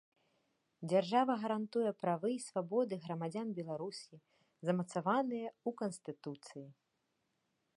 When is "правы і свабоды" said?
2.03-2.93